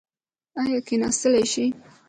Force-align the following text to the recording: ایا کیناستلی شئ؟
ایا 0.59 0.79
کیناستلی 0.87 1.43
شئ؟ 1.51 1.65